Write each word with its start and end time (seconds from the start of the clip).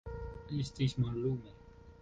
Estis 0.61 0.97
mallume. 1.05 1.57